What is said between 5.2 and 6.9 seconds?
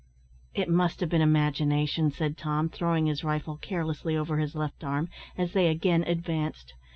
as they again advanced.